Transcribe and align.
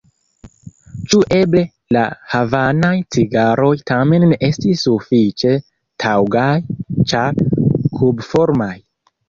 Ĉu 1.09 1.19
eble 1.35 1.61
la 1.97 2.05
havanaj 2.31 2.93
cigaroj 3.17 3.69
tamen 3.93 4.27
ne 4.33 4.41
estis 4.49 4.83
sufiĉe 4.87 5.55
taŭgaj 6.07 6.49
ĉar 7.15 7.41
kubformaj? 8.01 8.75